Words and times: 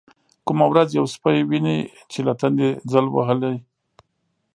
کومه 0.47 0.65
ورځ 0.71 0.89
يو 0.99 1.05
سپى 1.13 1.37
ويني 1.49 1.77
چې 2.11 2.19
له 2.27 2.33
تندې 2.41 2.69
ځل 2.91 3.05
وهلى. 3.11 3.53